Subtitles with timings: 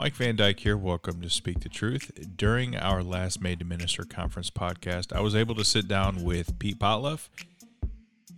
[0.00, 0.76] Mike Van Dyke here.
[0.76, 2.36] Welcome to Speak the Truth.
[2.36, 6.56] During our last Made to Minister conference podcast, I was able to sit down with
[6.60, 7.28] Pete Potluff.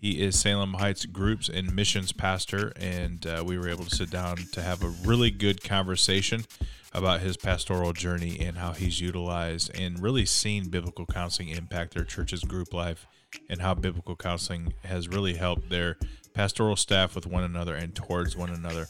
[0.00, 4.08] He is Salem Heights Groups and Missions Pastor, and uh, we were able to sit
[4.08, 6.46] down to have a really good conversation
[6.95, 12.04] about his pastoral journey and how he's utilized and really seen biblical counseling impact their
[12.04, 13.06] church's group life
[13.50, 15.98] and how biblical counseling has really helped their
[16.32, 18.86] pastoral staff with one another and towards one another.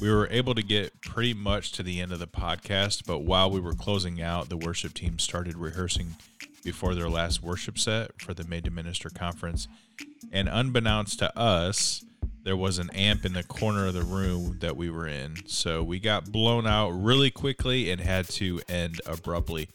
[0.00, 3.50] We were able to get pretty much to the end of the podcast, but while
[3.50, 6.16] we were closing out, the worship team started rehearsing
[6.62, 9.68] before their last worship set for the Made to Minister conference.
[10.32, 12.04] And unbeknownst to us,
[12.42, 15.36] there was an amp in the corner of the room that we were in.
[15.46, 19.68] So we got blown out really quickly and had to end abruptly.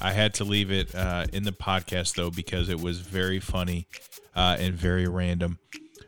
[0.00, 3.86] I had to leave it uh, in the podcast though because it was very funny
[4.34, 5.58] uh, and very random.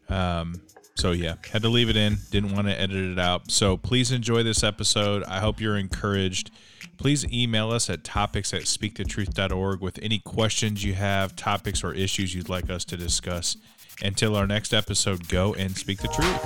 [0.08, 0.60] Um,
[0.98, 2.18] so yeah, had to leave it in.
[2.30, 3.52] Didn't want to edit it out.
[3.52, 5.22] So please enjoy this episode.
[5.24, 6.50] I hope you're encouraged.
[6.96, 12.34] Please email us at topics at speakthetruth.org with any questions you have, topics or issues
[12.34, 13.56] you'd like us to discuss.
[14.02, 16.44] Until our next episode, go and speak the truth.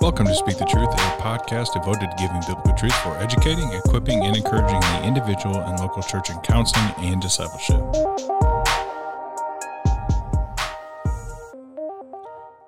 [0.00, 4.24] Welcome to Speak the Truth, a podcast devoted to giving biblical truth for educating, equipping,
[4.24, 7.80] and encouraging the individual and local church in counseling and discipleship.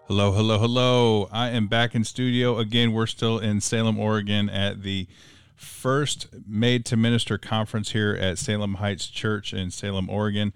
[0.09, 1.29] Hello, hello, hello.
[1.31, 2.93] I am back in studio again.
[2.93, 5.07] We're still in Salem, Oregon at the
[5.55, 10.53] first Made to Minister conference here at Salem Heights Church in Salem, Oregon.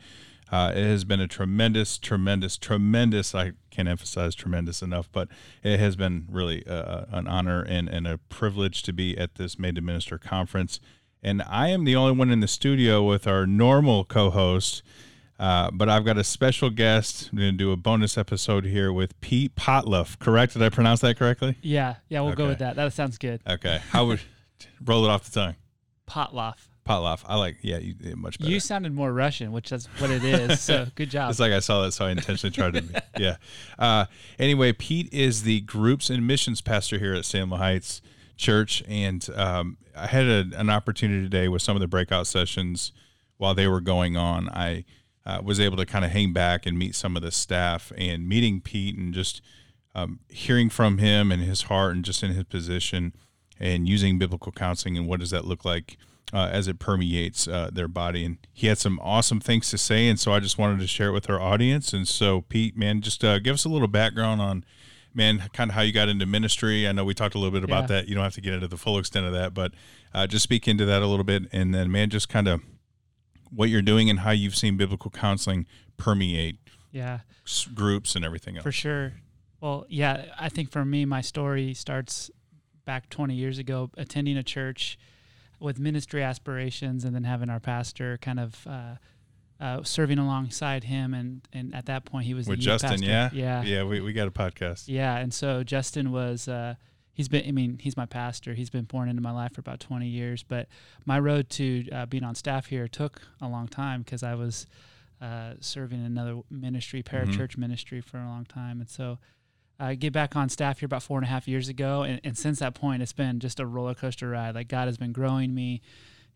[0.50, 3.36] Uh, it has been a tremendous, tremendous, tremendous.
[3.36, 5.28] I can't emphasize tremendous enough, but
[5.62, 9.60] it has been really uh, an honor and, and a privilege to be at this
[9.60, 10.80] Made to Minister conference.
[11.22, 14.82] And I am the only one in the studio with our normal co host.
[15.38, 17.28] Uh, but I've got a special guest.
[17.30, 20.18] I'm going to do a bonus episode here with Pete Potluff.
[20.18, 20.54] Correct?
[20.54, 21.56] Did I pronounce that correctly?
[21.60, 22.76] Yeah, yeah, we'll go with that.
[22.76, 23.42] That sounds good.
[23.46, 23.80] Okay.
[23.90, 24.20] How would
[24.84, 25.56] roll it off the tongue?
[26.08, 26.68] Potloff.
[26.86, 27.22] Potluff.
[27.26, 27.58] I like.
[27.62, 28.50] Yeah, you much better.
[28.50, 30.60] You sounded more Russian, which is what it is.
[30.60, 31.30] So good job.
[31.30, 33.02] It's like I saw that, so I intentionally tried to.
[33.18, 33.36] yeah.
[33.78, 34.06] Uh,
[34.38, 38.00] anyway, Pete is the groups and missions pastor here at Salem Heights
[38.36, 42.92] Church, and um, I had a, an opportunity today with some of the breakout sessions
[43.36, 44.48] while they were going on.
[44.50, 44.84] I
[45.26, 48.28] uh, was able to kind of hang back and meet some of the staff, and
[48.28, 49.42] meeting Pete and just
[49.94, 53.12] um, hearing from him and his heart and just in his position
[53.58, 55.96] and using biblical counseling and what does that look like
[56.32, 58.24] uh, as it permeates uh, their body.
[58.24, 61.08] And he had some awesome things to say, and so I just wanted to share
[61.08, 61.92] it with our audience.
[61.92, 64.64] And so, Pete, man, just uh, give us a little background on,
[65.14, 66.86] man, kind of how you got into ministry.
[66.86, 67.96] I know we talked a little bit about Yeah.
[68.00, 68.08] that.
[68.08, 69.72] You don't have to get into the full extent of that, but
[70.12, 72.60] uh, just speak into that a little bit, and then, man, just kind of
[73.50, 76.56] what you're doing and how you've seen biblical counseling permeate
[76.92, 78.62] yeah, s- groups and everything else.
[78.64, 79.14] for sure.
[79.60, 82.30] Well, yeah, I think for me, my story starts
[82.84, 84.98] back 20 years ago, attending a church
[85.58, 88.94] with ministry aspirations, and then having our pastor kind of uh,
[89.58, 91.14] uh, serving alongside him.
[91.14, 93.06] And, and at that point, he was With the Justin, pastor.
[93.06, 93.82] yeah, yeah, yeah.
[93.84, 94.84] We, we got a podcast.
[94.86, 96.74] Yeah, and so Justin was uh
[97.16, 98.52] he's been I mean, he's my pastor.
[98.52, 100.68] He's been pouring into my life for about 20 years, but
[101.06, 104.66] my road to uh, being on staff here took a long time because I was
[105.20, 108.80] uh, serving in another ministry, parachurch ministry for a long time.
[108.80, 109.18] And so
[109.80, 112.36] I get back on staff here about four and a half years ago, and, and
[112.36, 114.54] since that point, it's been just a roller coaster ride.
[114.54, 115.80] Like God has been growing me,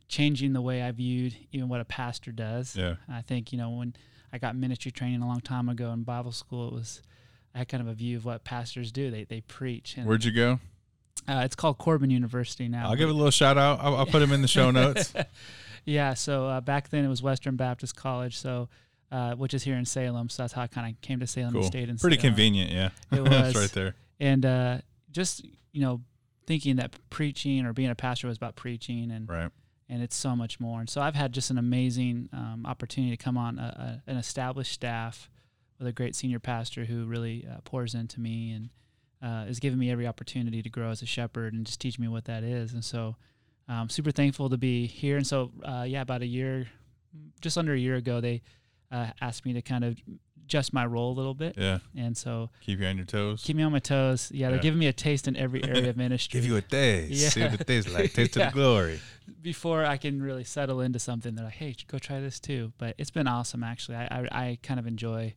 [0.09, 2.75] changing the way I viewed even what a pastor does.
[2.75, 2.97] Yeah.
[3.07, 3.95] I think you know when
[4.33, 7.03] I got ministry training a long time ago in Bible school, it was
[7.55, 9.11] I had kind of a view of what pastors do.
[9.11, 9.97] They they preach.
[9.97, 10.61] And, Where'd you go?
[11.31, 12.89] Uh, it's called Corban University now.
[12.89, 13.79] I'll give it a little shout out.
[13.81, 15.13] I'll, I'll put him in the show notes.
[15.85, 16.15] yeah.
[16.15, 18.69] So uh, back then it was Western Baptist College, so
[19.13, 20.29] uh, which is here in Salem.
[20.29, 21.61] So that's how I kind of came to Salem Cool.
[21.63, 22.31] and stayed in Pretty Salem.
[22.35, 22.91] convenient, yeah.
[23.13, 23.55] It was.
[23.55, 23.95] right there.
[24.19, 24.79] And uh,
[25.13, 26.01] just you know
[26.47, 29.51] thinking that preaching or being a pastor was about preaching and Right.
[29.89, 30.81] and it's so much more.
[30.81, 34.17] And so I've had just an amazing um, opportunity to come on a, a, an
[34.17, 35.31] established staff
[35.79, 38.71] with a great senior pastor who really uh, pours into me and
[39.23, 42.09] uh, is giving me every opportunity to grow as a shepherd and just teach me
[42.09, 42.73] what that is.
[42.73, 43.17] And so
[43.69, 45.17] I'm super thankful to be here.
[45.17, 46.69] And so, uh, yeah, about a year,
[47.41, 48.43] just under a year ago, they
[48.91, 49.97] uh, asked me to kind of
[50.45, 51.55] adjust my role a little bit.
[51.57, 51.79] Yeah.
[51.97, 53.43] And so Keep you on your toes.
[53.45, 54.33] keep me on my toes.
[54.35, 56.41] Yeah, they're giving me a taste in every area of ministry.
[56.41, 57.35] Give you a taste.
[57.35, 57.51] See Yeah.
[57.51, 58.13] what the taste like.
[58.13, 58.49] Taste Yeah.
[58.49, 59.01] of the glory.
[59.43, 62.97] before I can really settle into something, they're like, "Hey, go try this too." But
[62.99, 63.97] it's been awesome, actually.
[63.99, 65.35] I I, I kind of enjoy.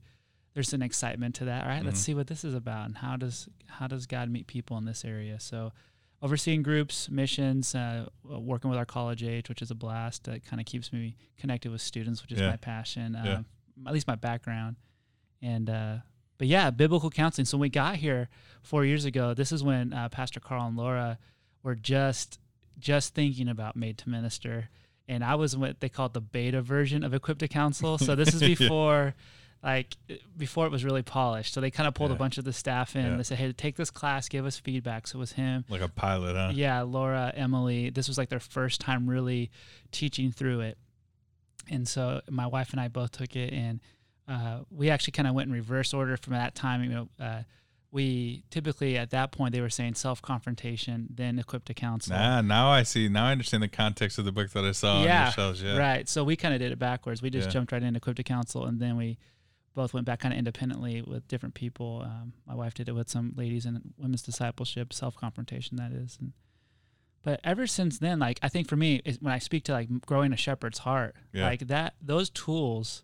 [0.53, 1.63] There's an excitement to that.
[1.63, 2.03] All right, let's Mhm.
[2.03, 5.03] see what this is about, and how does how does God meet people in this
[5.03, 5.39] area?
[5.39, 5.73] So,
[6.21, 10.25] overseeing groups, missions, uh, working with our college age, which is a blast.
[10.25, 12.49] That kind of keeps me connected with students, which is Yeah.
[12.51, 13.31] my passion, Yeah.
[13.39, 13.43] uh,
[13.87, 14.75] at least my background.
[15.41, 15.97] And uh,
[16.37, 17.45] but yeah, biblical counseling.
[17.45, 18.29] So when we got here
[18.61, 21.17] four years ago, this is when uh, Pastor Carl and Laura
[21.63, 22.39] were just
[22.79, 24.67] just thinking about made to minister
[25.07, 28.33] and i was what they called the beta version of equipped to counsel so this
[28.33, 29.11] is Yeah.
[29.63, 29.95] Like
[30.37, 32.15] before it was really polished so they kind of pulled Yeah.
[32.15, 33.15] a bunch of the staff in Yeah.
[33.17, 35.87] they said hey take this class give us feedback so it was him Like a
[35.87, 36.51] pilot, huh?
[36.53, 37.89] yeah, Laura, Emily.
[37.89, 39.49] This was like their first time really
[39.91, 40.77] teaching through it.
[41.69, 43.79] And so my wife and I both took it, and
[44.27, 46.83] uh, we actually kind of went in reverse order from that time.
[46.83, 47.43] You know, uh,
[47.89, 52.17] we typically at that point they were saying self confrontation, then equipped to counsel.
[52.17, 53.07] Nah, now I see.
[53.07, 55.31] Now I understand the context of the book that I saw on Yeah.
[55.37, 55.77] Yeah.
[55.77, 56.09] Right.
[56.09, 57.21] So we kind of did it backwards.
[57.21, 57.51] We just Yeah.
[57.53, 59.17] jumped right into equipped to counsel, and then we
[59.75, 62.01] both went back kind of independently with different people.
[62.05, 66.17] Um, my wife did it with some ladies in women's discipleship, self confrontation, that is.
[66.19, 66.33] And
[67.23, 69.87] but ever since then, like I think for me, is when I speak to like
[70.05, 71.45] growing a shepherd's heart, Yeah.
[71.45, 73.03] like that, those tools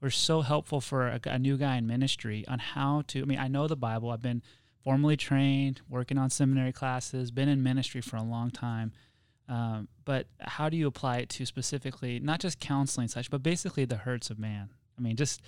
[0.00, 3.20] were so helpful for a, a new guy in ministry on how to.
[3.22, 4.10] I mean, I know the Bible.
[4.10, 4.42] I've been
[4.82, 8.92] formally trained, working on seminary classes, been in ministry for a long time.
[9.48, 13.84] Um, but how do you apply it to specifically not just counseling such, but basically
[13.84, 14.70] the hurts of man?
[14.98, 15.42] I mean, just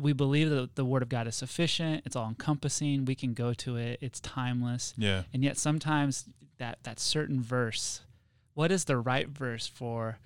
[0.00, 2.02] we believe that the Word of God is sufficient.
[2.06, 3.04] It's all encompassing.
[3.04, 3.98] We can go to it.
[4.00, 4.94] It's timeless.
[4.96, 5.22] Yeah.
[5.32, 6.24] And yet sometimes
[6.58, 8.00] that that certain verse,
[8.54, 10.18] what is the right verse for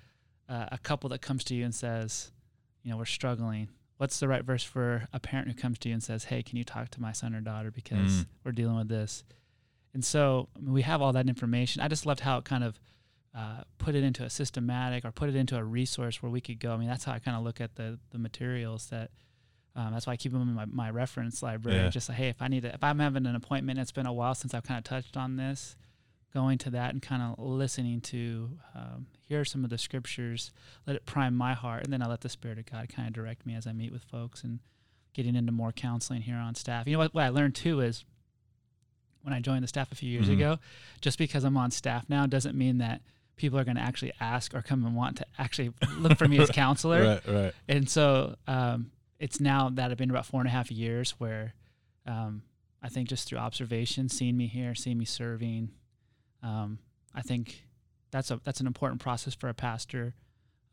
[0.49, 2.31] uh, a couple that comes to you and says,
[2.83, 3.69] you know, we're struggling.
[3.97, 6.57] What's the right verse for a parent who comes to you and says, "Hey, can
[6.57, 8.25] you talk to my son or daughter because Mm.
[8.43, 9.23] we're dealing with this?"
[9.93, 11.81] And so I mean, we have all that information.
[11.81, 12.79] I just loved how it kind of
[13.35, 16.59] uh, put it into a systematic or put it into a resource where we could
[16.59, 16.73] go.
[16.73, 19.11] I mean, that's how I kind of look at the the materials that.
[19.75, 21.77] Um, that's why I keep them in my, my reference library.
[21.79, 21.89] Yeah.
[21.89, 24.11] Just like, hey, if I need to, if I'm having an appointment, it's been a
[24.13, 25.77] while since I've kind of touched on this,
[26.33, 30.51] going to that and kind of listening to um, hear some of the scriptures,
[30.85, 33.13] let it prime my heart, and then I let the Spirit of God kind of
[33.13, 34.59] direct me as I meet with folks and
[35.13, 36.85] getting into more counseling here on staff.
[36.87, 38.03] You know what, what I learned too is
[39.23, 40.33] when I joined the staff a few years Mhm.
[40.33, 40.59] ago,
[40.99, 43.01] just because I'm on staff now doesn't mean that
[43.35, 46.39] people are going to actually ask or come and want to actually look for me
[46.39, 47.03] as counselor.
[47.25, 47.27] Right.
[47.27, 47.53] Right.
[47.67, 48.91] And so um,
[49.21, 51.53] it's now that I've been about four and a half years where
[52.07, 52.41] um,
[52.81, 55.69] I think just through observation, seeing me here, seeing me serving,
[56.41, 56.79] um,
[57.13, 57.63] I think
[58.09, 60.15] that's a that's an important process for a pastor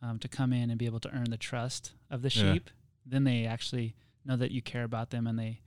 [0.02, 2.54] um, to come in and be able to earn the trust of the Yeah.
[2.54, 2.70] sheep.
[3.04, 5.60] Then they actually know that you care about them and they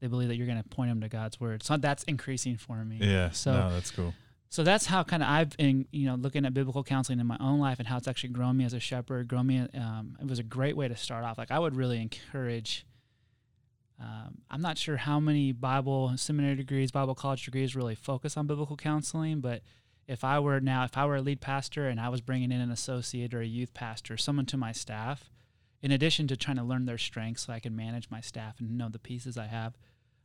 [0.00, 1.62] they believe that you're going to point them to God's word.
[1.62, 2.98] So that's increasing for me.
[3.00, 3.30] Yeah.
[3.30, 4.14] So no, that's cool.
[4.52, 7.38] So that's how kind of I've been, you know, looking at biblical counseling in my
[7.40, 9.66] own life and how it's actually grown me as a shepherd, grown me.
[9.72, 11.38] Um, it was a great way to start off.
[11.38, 12.84] Like I would really encourage.
[13.98, 18.46] Um, I'm not sure how many Bible seminary degrees, Bible college degrees really focus on
[18.46, 19.62] biblical counseling, but
[20.06, 22.60] if I were now, if I were a lead pastor and I was bringing in
[22.60, 25.30] an associate or a youth pastor, someone to my staff,
[25.80, 28.76] in addition to trying to learn their strengths so I can manage my staff and
[28.76, 29.78] know the pieces I have,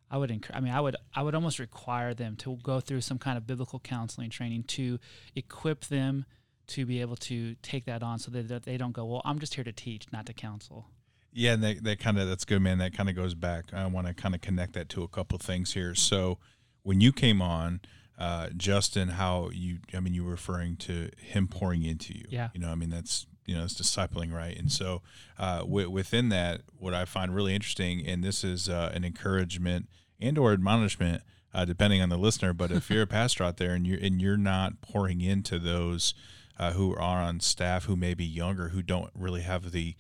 [0.10, 3.02] I would encourage, I mean, I would, I would almost require them to go through
[3.02, 5.00] some kind of biblical counseling training to
[5.36, 6.26] equip them
[6.68, 9.56] to be able to take that on so that they don't go, well, I'm just
[9.56, 10.88] here to teach, not to counsel.
[11.34, 12.80] Yeah, and that, that kind of that's good, man.
[12.80, 13.66] That kind of goes back.
[13.74, 15.94] I want to kind of connect that to a couple things here.
[15.94, 16.40] So,
[16.82, 17.82] when you came on,
[18.18, 19.78] uh, Justin, how you?
[19.94, 22.26] I mean, you were referring to him pouring into you.
[22.30, 22.50] Yeah.
[22.54, 24.56] You know, I mean, that's you know, it's discipling, right?
[24.56, 25.02] And so,
[25.40, 29.88] uh, w- within that, what I find really interesting, and this is uh, an encouragement
[30.22, 31.24] and or admonishment,
[31.54, 32.54] uh, depending on the listener.
[32.54, 36.14] But if you're a pastor out there and you're and you're not pouring into those
[36.60, 39.96] uh, who are on staff who may be younger, who don't really have the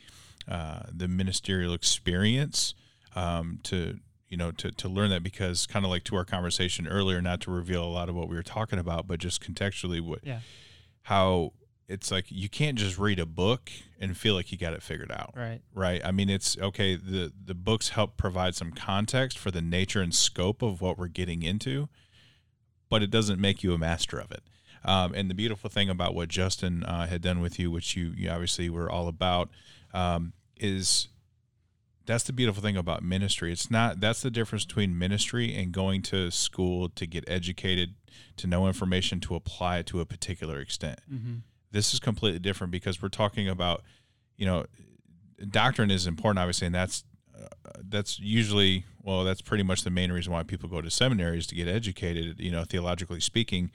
[0.47, 2.73] uh, the ministerial experience
[3.15, 6.85] um, to you know to, to learn that because kind of like to our conversation
[6.87, 10.01] earlier not to reveal a lot of what we were talking about but just contextually
[10.01, 10.39] what Yeah.
[11.03, 11.53] how
[11.87, 15.11] it's like you can't just read a book and feel like you got it figured
[15.11, 15.33] out.
[15.35, 15.61] Right.
[15.73, 16.01] right?
[16.03, 20.13] I mean it's okay the the books help provide some context for the nature and
[20.13, 21.87] scope of what we're getting into
[22.89, 24.43] but it doesn't make you a master of it.
[24.85, 28.13] Um, and the beautiful thing about what justin uh, had done with you which you,
[28.15, 29.49] you obviously were all about
[29.93, 31.07] um, is
[32.05, 33.51] that's the beautiful thing about ministry.
[33.51, 37.95] It's not that's the difference between ministry and going to school to get educated
[38.37, 41.01] to know information to apply it to a particular extent.
[41.13, 41.35] Mm-hmm.
[41.71, 43.83] This is completely different because we're talking about
[44.37, 44.65] you know
[45.49, 47.03] doctrine is important obviously and that's
[47.37, 47.47] uh,
[47.89, 51.55] that's usually well that's pretty much the main reason why people go to seminaries to
[51.55, 53.69] get educated you know theologically speaking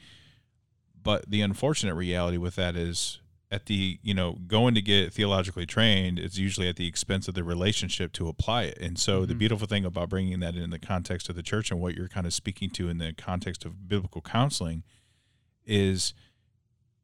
[1.00, 3.20] but the unfortunate reality with that is
[3.50, 7.34] at the you know going to get theologically trained it's usually at the expense of
[7.34, 9.38] the relationship to apply it and so the Mhm.
[9.38, 12.26] beautiful thing about bringing that in the context of the church and what you're kind
[12.26, 14.82] of speaking to in the context of biblical counseling
[15.66, 16.14] is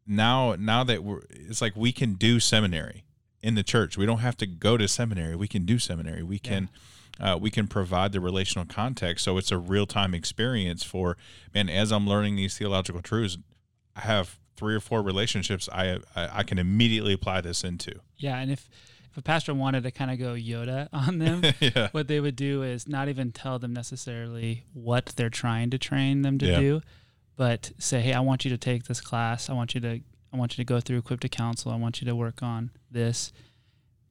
[0.08, 3.04] now now that we're it's like we can do seminary
[3.42, 6.38] in the church we don't have to go to seminary we can do seminary we
[6.38, 6.68] can
[7.20, 9.24] uh, we can provide the relational context.
[9.24, 11.16] So it's a real time experience for
[11.52, 11.68] man.
[11.68, 13.36] As I'm learning these theological truths,
[13.96, 17.92] I have three or four relationships I I, I can immediately apply this into.
[18.16, 18.68] Yeah, and if
[19.10, 21.88] if a pastor wanted to kind of go Yoda on them, yeah.
[21.90, 26.22] what they would do is not even tell them necessarily what they're trying to train
[26.22, 26.60] them to Yeah.
[26.60, 26.80] do,
[27.38, 29.48] but say, "Hey, I want you to take this class.
[29.48, 31.72] I want you to I want you to go through equipped to counsel.
[31.72, 33.32] I want you to work on this."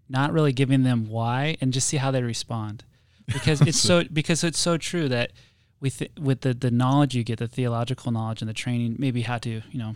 [0.09, 2.85] Not really giving them why and just see how they respond.
[3.27, 5.33] Because it's so because it's so true that
[5.81, 9.21] we th- with the the knowledge you get, the theological knowledge and the training, maybe
[9.23, 9.95] how to, you know,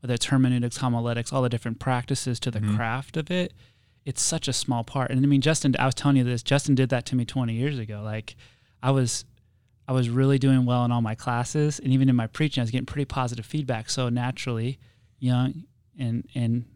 [0.00, 2.76] whether it's hermeneutics, homiletics, all the different practices to the Mhm.
[2.76, 3.52] craft of it,
[4.04, 5.10] it's such a small part.
[5.10, 6.42] And I mean, Justin, I was telling you this.
[6.42, 8.02] Justin did that to me 20 years ago.
[8.02, 8.36] Like,
[8.82, 9.24] I was,
[9.88, 12.64] I was really doing well in all my classes, and even in my preaching, I
[12.64, 13.88] was getting pretty positive feedback.
[13.90, 14.78] So naturally,
[15.18, 15.64] young
[15.98, 16.66] and and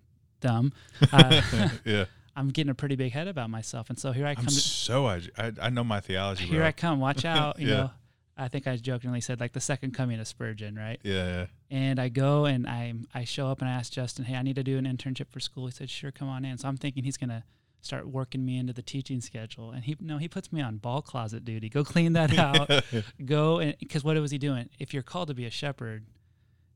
[0.41, 0.73] dumb,
[1.13, 1.43] uh,
[1.85, 2.07] yeah.
[2.37, 3.91] I'm getting a pretty big head about myself.
[3.91, 4.45] And so here I come.
[4.47, 6.47] I'm to, so I, I I know my theology.
[6.47, 6.69] here bro.
[6.69, 6.99] I come.
[6.99, 7.61] Watch out.
[7.61, 7.75] You Yeah.
[7.77, 7.91] know,
[8.39, 10.99] I think I jokingly said like the second coming of Spurgeon, right?
[11.03, 11.47] yeah, yeah.
[11.71, 14.57] And I go and I I show up and I ask Justin, hey, I need
[14.57, 15.67] to do an internship for school.
[15.67, 16.57] He said, sure, come on in.
[16.57, 17.45] So I'm thinking he's gonna
[17.83, 19.71] start working me into the teaching schedule.
[19.73, 21.69] And he no, he puts me on ball closet duty.
[21.69, 22.71] Go clean that out.
[23.25, 24.71] go and because what was he doing?
[24.79, 26.07] If you're called to be a shepherd,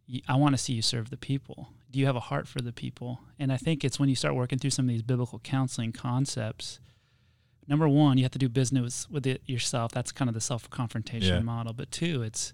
[0.06, 1.68] you, I want to see you serve the people.
[1.90, 3.20] Do you have a heart for the people?
[3.38, 6.80] And I think it's when you start working through some of these biblical counseling concepts.
[7.68, 9.90] Number one, you have to do business with it yourself.
[9.92, 11.40] That's kind of the self confrontation Yeah.
[11.40, 11.72] model.
[11.72, 12.52] But two, it's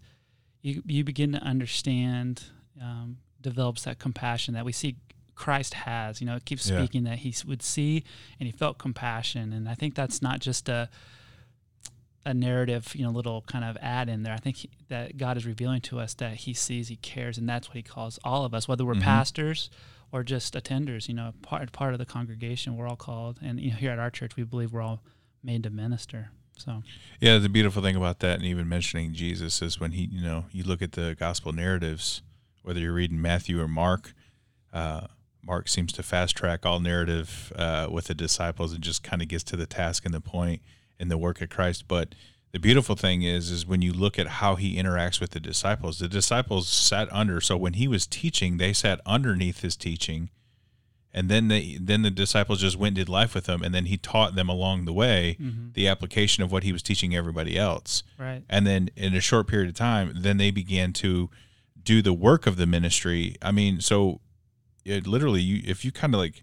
[0.62, 2.44] you you begin to understand,
[2.80, 4.96] um, develops that compassion that we see
[5.34, 6.20] Christ has.
[6.20, 6.76] You know, it keeps Yeah.
[6.78, 8.04] speaking that he would see
[8.38, 10.88] and he felt compassion, and I think that's not just a
[12.24, 14.32] a narrative, you know, little kind of add in there.
[14.32, 17.48] I think he, that God is revealing to us that He sees, He cares, and
[17.48, 19.00] that's what He calls all of us, whether we're Mhm.
[19.02, 19.70] pastors
[20.12, 21.08] or just attenders.
[21.08, 23.98] You know, part part of the congregation, we're all called, and you know, here at
[23.98, 25.02] our church, we believe we're all
[25.42, 26.30] made to minister.
[26.56, 26.84] So
[27.20, 30.44] Yeah, the beautiful thing about that, and even mentioning Jesus, is when he, you know,
[30.52, 32.22] you look at the gospel narratives,
[32.62, 34.14] whether you're reading Matthew or Mark,
[34.72, 35.08] uh,
[35.44, 39.28] Mark seems to fast track all narrative uh, with the disciples and just kind of
[39.28, 40.62] gets to the task and the point
[40.98, 41.88] in the work of Christ.
[41.88, 42.14] But
[42.52, 45.98] the beautiful thing is, is when you look at how he interacts with the disciples,
[45.98, 47.40] the disciples sat under.
[47.40, 50.30] So when he was teaching, they sat underneath his teaching,
[51.14, 53.86] and then they, then the disciples just went and did life with him, and then
[53.86, 55.36] he taught them along the way
[55.74, 58.02] the application of what he was teaching everybody else.
[58.18, 61.30] right, And then in a short period of time, then they began to
[61.82, 63.36] do the work of the ministry.
[63.42, 64.20] I mean, so
[64.84, 66.42] it literally, you if you kind of like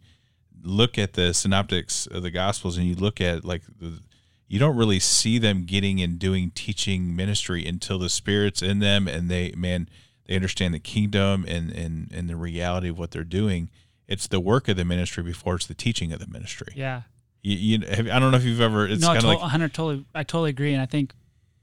[0.64, 4.02] look at the synoptics of the gospels and you look at like the
[4.48, 9.08] you don't really see them getting and doing teaching ministry until the spirits in them
[9.08, 9.88] and they man
[10.26, 13.70] they understand the kingdom and and and the reality of what they're doing
[14.08, 17.04] it's the work of the ministry before it's the teaching of the ministry yeah.
[17.42, 19.40] you, you have, i don't know if you've ever it's no, kind of to- like
[19.40, 20.06] 100 totally.
[20.14, 21.14] I totally agree, and I think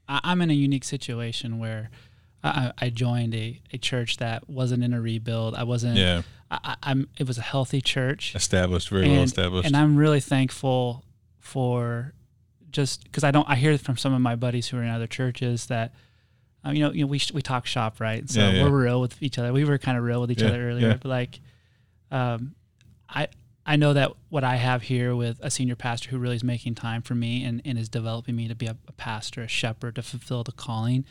[0.07, 1.91] I, I'm in a unique situation where
[2.47, 5.55] I, I joined a, a church that wasn't in a rebuild.
[5.55, 5.97] I wasn't.
[5.97, 7.09] yeah I, I'm.
[7.17, 11.03] It was a healthy church, established very well established and I'm really thankful
[11.39, 12.13] for
[12.71, 13.47] just because I don't.
[13.49, 15.93] I hear from some of my buddies who are in other churches that.
[16.63, 18.27] Um, you know, you know, we we talk shop, right?
[18.29, 18.63] So Yeah, yeah.
[18.63, 19.53] we're real with each other.
[19.53, 21.39] We were kind of real with each Yeah, other earlier, but like,
[22.11, 22.55] um,
[23.07, 23.27] I
[23.65, 26.75] I know that what I have here with a senior pastor who really is making
[26.75, 29.95] time for me and, and is developing me to be a, a pastor, a shepherd,
[29.95, 31.05] to fulfill the calling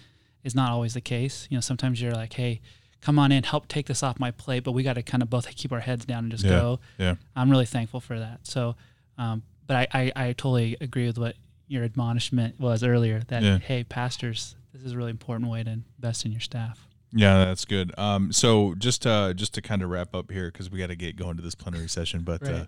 [0.47, 1.47] is not always the case.
[1.51, 2.61] You know, sometimes you're like, hey,
[3.03, 5.29] come on in, help take this off my plate, but we got to kind of
[5.29, 6.81] both keep our heads down and just Yeah, go.
[6.99, 7.15] yeah.
[7.35, 8.41] I'm really thankful for that.
[8.47, 8.77] So,
[9.19, 11.37] um, but I, I, I totally agree with what
[11.69, 13.59] your admonishment was earlier that, Yeah.
[13.59, 16.87] hey, pastors, this is a really important way to invest in your staff.
[17.13, 17.93] Yeah, that's good.
[17.99, 20.97] Um, so just uh, just to kind of wrap up here because we got to
[20.97, 22.67] get going to this plenary session, but Right.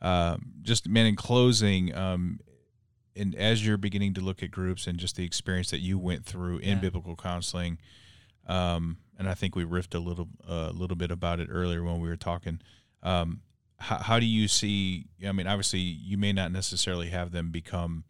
[0.00, 2.40] uh, um, just man, in closing, um,
[3.16, 6.24] and as you're beginning to look at groups and just the experience that you went
[6.24, 6.80] through in Yeah.
[6.80, 7.78] biblical counseling,
[8.46, 12.00] um, and I think we riffed a little a little bit about it earlier when
[12.00, 12.60] we were talking.
[13.02, 13.42] Um,
[13.78, 15.06] how, how do you see?
[15.26, 18.04] I mean, obviously, you may not necessarily have them become,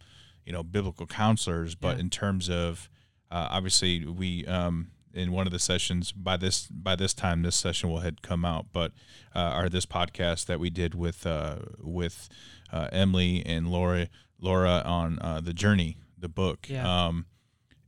[0.45, 2.01] you know, biblical counselors, but Yeah.
[2.03, 2.89] in terms of
[3.31, 7.57] uh, obviously we um, in one of the sessions by this by this time this
[7.57, 8.93] session will had come out, but
[9.35, 12.29] uh, or this podcast that we did with uh, with
[12.73, 14.09] uh, Emily and Laura
[14.41, 16.67] Laura on uh, the journey, the book.
[16.69, 17.07] Yeah.
[17.07, 17.27] Um,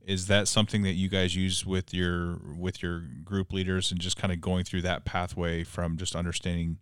[0.05, 4.15] is that something that you guys use with your with your group leaders and just
[4.15, 6.77] kind of going through that pathway from just understanding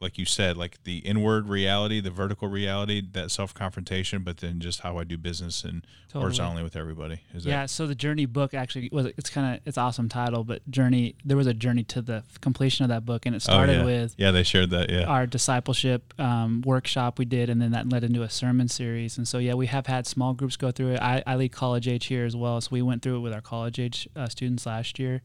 [0.00, 4.58] like you said, like the inward reality, the vertical reality, that self confrontation, but then
[4.58, 6.22] just how I do business and Totally.
[6.22, 7.20] horizontally with everybody.
[7.34, 10.68] Is yeah, so the journey book actually was it's kind of it's awesome title, but
[10.70, 13.52] journey there was a journey to the completion of that book, and it that?
[13.52, 13.84] Oh, started yeah.
[13.84, 14.90] with yeah, they shared that.
[14.90, 15.04] Yeah.
[15.04, 19.18] our discipleship um, workshop we did, and then that led into a sermon series.
[19.18, 21.00] And so, yeah, we have had small groups go through it.
[21.00, 23.42] I, I lead college age here as well, so we went through it with our
[23.42, 25.20] college age uh, students last year.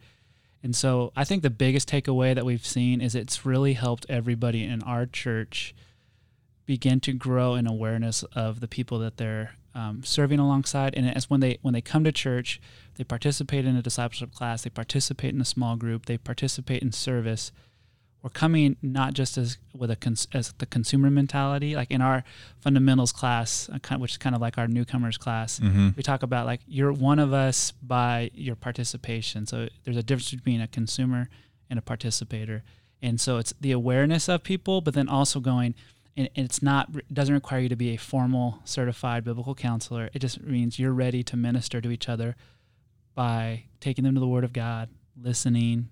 [0.65, 4.63] And so, I think the biggest takeaway that we've seen is it's really helped everybody
[4.63, 5.75] in our church
[6.65, 10.95] begin to grow in awareness of the people that they're um, serving alongside.
[10.95, 12.59] And as when they when they come to church,
[12.95, 16.91] they participate in a discipleship class, they participate in a small group, they participate in
[16.91, 17.51] service
[18.25, 22.23] we're coming not just as with a cons- as the consumer mentality like in our
[22.59, 25.89] fundamentals class uh, which is kind of like our newcomers class mm-hmm.
[25.95, 29.45] we talk about like you're one of us by your participation.
[29.45, 31.29] So there's a difference between a consumer
[31.69, 32.63] and a participator.
[32.99, 35.75] And so it's the awareness of people but then also going
[36.17, 40.09] and it's not it doesn't require you to be a formal certified biblical counselor.
[40.15, 42.35] It just means you're ready to minister to each other
[43.13, 45.89] by taking them to the word of god listening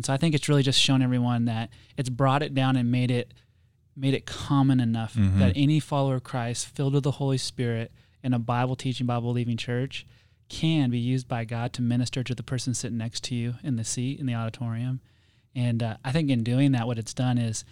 [0.00, 2.90] and so I think it's really just shown everyone that it's brought it down and
[2.90, 3.34] made it
[3.94, 5.38] made it common enough Mhm.
[5.40, 7.92] that any follower of Christ filled with the Holy Spirit
[8.22, 10.06] in a Bible teaching, Bible believing church
[10.48, 13.76] can be used by God to minister to the person sitting next to you in
[13.76, 15.00] the seat in the auditorium.
[15.54, 17.62] And uh, I think in doing that, what it's done is,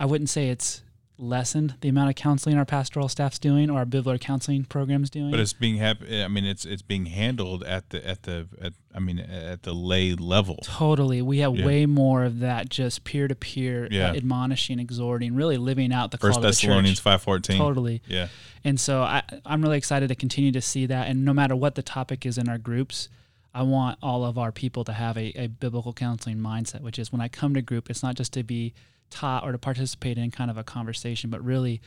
[0.00, 0.80] I wouldn't say it's
[1.18, 5.30] lessened the amount of counseling our pastoral staff's doing or our biblical counseling programs doing.
[5.30, 8.74] But it's being hap- I mean, it's it's being handled at the at the at,
[8.94, 10.58] I mean at the lay level.
[10.62, 11.22] Totally.
[11.22, 11.64] We have Yeah.
[11.64, 16.42] way more of that just peer to peer admonishing, exhorting, really living out the First
[16.42, 17.02] Thessalonians church.
[17.04, 17.56] five fourteen.
[17.58, 18.02] Totally.
[18.06, 18.28] Yeah.
[18.64, 21.08] And so I, I'm really excited to continue to see that.
[21.08, 23.08] And no matter what the topic is in our groups,
[23.54, 27.10] I want all of our people to have a, a biblical counseling mindset, which is
[27.10, 28.74] when I come to group, it's not just to be
[29.10, 31.80] taught or to participate in kind of a conversation, but really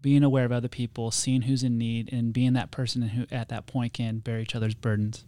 [0.00, 3.48] being aware of other people, seeing who's in need, and being that person who at
[3.48, 5.24] that point can bear each other's burdens.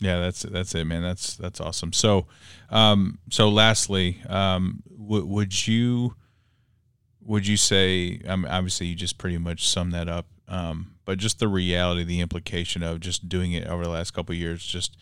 [0.00, 1.02] Yeah, that's that's it, man.
[1.02, 1.92] That's that's awesome.
[1.92, 2.26] So,
[2.70, 6.16] um, so lastly, um, w- would you
[7.24, 8.20] would you say?
[8.28, 10.26] I mean, obviously, you just pretty much summed that up.
[10.48, 14.34] Um, but just the reality, the implication of just doing it over the last couple
[14.34, 14.96] years, just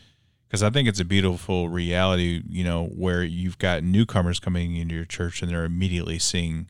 [0.50, 4.96] because I think it's a beautiful reality, you know, where you've got newcomers coming into
[4.96, 6.66] your church and they're immediately seeing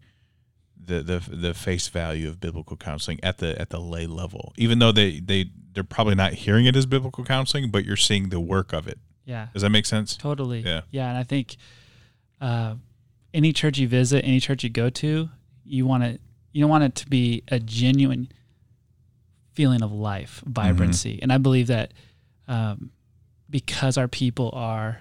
[0.79, 4.81] the the the face value of biblical counseling at the at the lay level, even
[4.81, 8.41] though they they they're probably not hearing it as biblical counseling, but you're seeing the
[8.41, 8.99] work of it.
[9.25, 9.47] Yeah.
[9.55, 10.15] Does that make sense?
[10.15, 10.61] Totally.
[10.61, 10.83] Yeah.
[10.91, 11.09] Yeah.
[11.09, 11.57] And I think
[12.41, 12.75] uh,
[13.33, 15.31] any church you visit, any church you go to,
[15.65, 16.19] you want to
[16.53, 18.29] you want it to be a genuine
[19.55, 21.95] feeling of life, vibrancy, and I believe that
[22.47, 22.91] um,
[23.51, 25.01] because our people are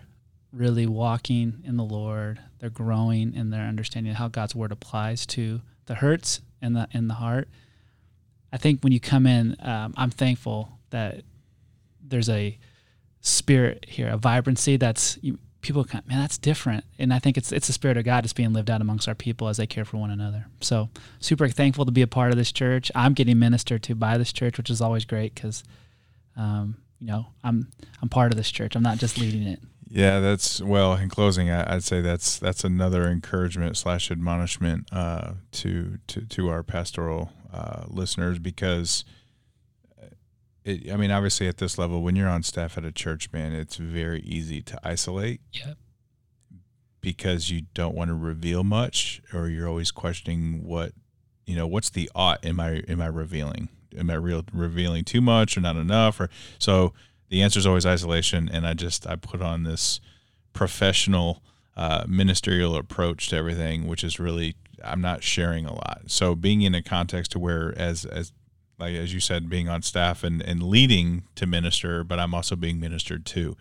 [0.52, 5.26] really walking in the Lord, they're growing in their understanding of how God's word applies
[5.28, 7.48] to the hurts and the and the heart.
[8.52, 11.22] I think when you come in, um, I'm thankful that
[12.04, 12.58] there's a
[13.22, 16.84] spirit here, a vibrancy that's you, people kind man, that's different.
[16.98, 19.16] And I think it's it's the spirit of God that's being lived out amongst our
[19.16, 20.48] people as they care for one another.
[20.62, 22.92] So super thankful to be a part of this church.
[22.96, 25.64] I'm getting ministered to by this church, which is always great because,
[26.36, 27.70] um, you know, I'm
[28.02, 28.76] I'm part of this church.
[28.76, 29.60] I'm not just leading it.
[29.92, 30.94] Yeah, that's well.
[30.96, 36.50] In closing, I, I'd say that's that's another encouragement slash admonishment uh, to to to
[36.50, 39.04] our pastoral uh, listeners because,
[40.00, 40.06] uh,
[40.64, 43.54] it, I mean, obviously at this level, when you're on staff at a church, man,
[43.54, 45.78] it's very easy to isolate Yep.
[47.02, 50.92] because you don't want to reveal much, or you're always questioning what,
[51.48, 52.46] you know, what's the ought?
[52.46, 53.70] Am I am I revealing?
[53.98, 56.20] Am I real revealing too much or not enough?
[56.20, 56.94] Or so
[57.30, 58.50] the answer is always isolation.
[58.52, 60.00] And I just I put on this
[60.54, 61.42] professional
[61.76, 66.04] uh, ministerial approach to everything, which is really I'm not sharing a lot.
[66.08, 68.32] So being in a context to where as as
[68.80, 72.56] like as you said, being on staff and, and leading to minister, but I'm also
[72.56, 73.58] being ministered to.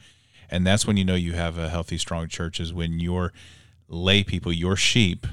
[0.50, 3.32] And that's when you know you have a healthy, strong church is when your
[3.88, 5.26] lay people, your sheep,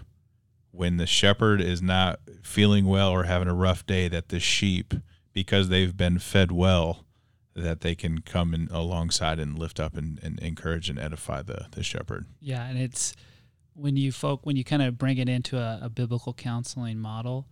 [0.76, 4.94] when the shepherd is not feeling well or having a rough day, that the sheep,
[5.34, 7.06] because they've been fed well,
[7.56, 11.68] that they can come in alongside and lift up and, and encourage and edify the,
[11.72, 12.26] the shepherd.
[12.42, 13.16] Yeah, and it's
[13.74, 17.48] when you folk when you kind of bring it into a, a biblical counseling model,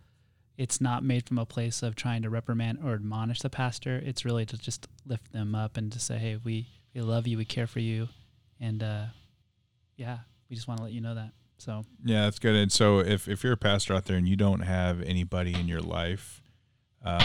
[0.58, 4.02] it's not made from a place of trying to reprimand or admonish the pastor.
[4.04, 7.38] It's really to just lift them up and to say, "Hey, we we love you,
[7.38, 8.10] we care for you,"
[8.60, 9.06] and uh,
[9.96, 11.32] yeah, we just want to let you know that.
[11.64, 12.56] So yeah, that's good.
[12.56, 15.66] And so if if you're a pastor out there and you don't have anybody in
[15.66, 16.42] your life.
[17.06, 17.20] Uh,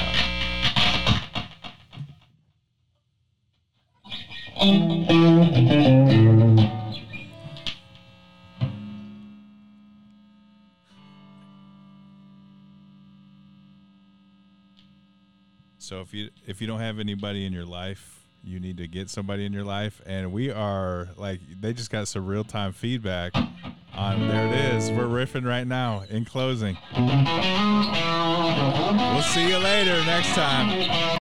[15.79, 19.11] so if you if you don't have anybody in your life you need to get
[19.11, 20.01] somebody in your life.
[20.07, 23.35] And we are like, they just got some real time feedback
[23.95, 24.91] on there it is.
[24.91, 26.79] We're riffing right now in closing.
[29.15, 31.09] We'll see you later next time.